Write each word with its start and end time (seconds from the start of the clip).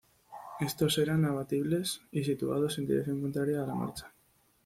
Estos 0.59 0.97
eran 0.97 1.25
abatibles 1.25 2.01
y 2.11 2.23
situados 2.23 2.79
en 2.79 2.87
dirección 2.87 3.21
contraria 3.21 3.61
a 3.63 3.67
la 3.67 3.75
marcha. 3.75 4.11